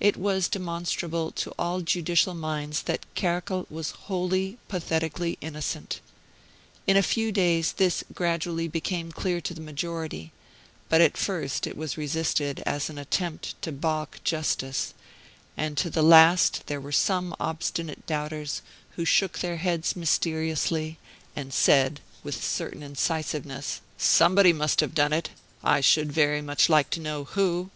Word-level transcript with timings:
It 0.00 0.18
was 0.18 0.48
demonstrable 0.48 1.30
to 1.30 1.50
all 1.58 1.80
judicial 1.80 2.34
minds 2.34 2.82
that 2.82 3.06
Kerkel 3.14 3.66
was 3.70 3.92
wholly, 3.92 4.58
pathetically 4.68 5.38
innocent. 5.40 6.00
In 6.86 6.94
a 6.98 7.02
few 7.02 7.32
days 7.32 7.72
this 7.72 8.04
gradually 8.12 8.68
became 8.68 9.10
clear 9.12 9.40
to 9.40 9.54
the 9.54 9.62
majority, 9.62 10.30
but 10.90 11.00
at 11.00 11.16
first 11.16 11.66
it 11.66 11.74
was 11.74 11.96
resisted 11.96 12.62
as 12.66 12.90
an 12.90 12.98
attempt 12.98 13.54
to 13.62 13.72
balk 13.72 14.20
justice; 14.24 14.92
and 15.56 15.78
to 15.78 15.88
the 15.88 16.02
last 16.02 16.64
there 16.66 16.78
were 16.78 16.92
some 16.92 17.34
obstinate 17.40 18.04
doubters, 18.06 18.60
who 18.96 19.06
shook 19.06 19.38
their 19.38 19.56
heads 19.56 19.96
mysteriously, 19.96 20.98
and 21.34 21.54
said, 21.54 22.00
with 22.22 22.36
a 22.36 22.42
certain 22.42 22.82
incisiveness, 22.82 23.80
"Somebody 23.96 24.52
must 24.52 24.80
have 24.80 24.94
done 24.94 25.14
it; 25.14 25.30
I 25.64 25.80
should 25.80 26.12
very 26.12 26.42
much 26.42 26.68
like 26.68 26.90
to 26.90 27.00
know 27.00 27.24
who." 27.24 27.70